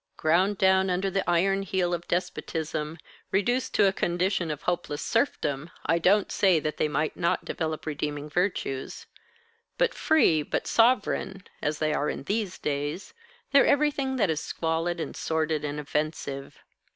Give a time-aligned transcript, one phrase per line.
[0.17, 2.97] Ground down under the iron heel of despotism,
[3.29, 7.85] reduced to a condition of hopeless serfdom, I don't say that they might not develop
[7.85, 9.05] redeeming virtues.
[9.77, 13.13] But free, but sovereign, as they are in these days,
[13.51, 16.57] they're everything that is squalid and sordid and offensive.